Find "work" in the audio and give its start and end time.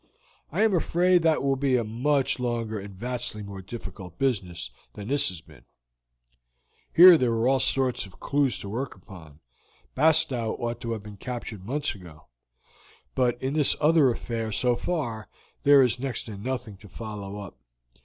8.69-8.95